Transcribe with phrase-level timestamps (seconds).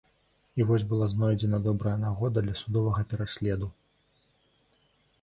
[0.59, 3.73] І вось была знойдзена добрая нагода для судовага пераследу.